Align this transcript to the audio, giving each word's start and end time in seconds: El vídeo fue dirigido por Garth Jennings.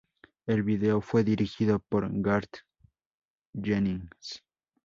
El 0.47 0.63
vídeo 0.63 0.99
fue 0.99 1.23
dirigido 1.23 1.77
por 1.77 2.09
Garth 2.11 2.61
Jennings. 3.53 4.43